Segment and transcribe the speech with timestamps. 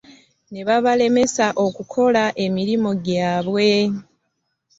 [0.51, 3.69] Ne babalemesa okukola emirimu gyabwe.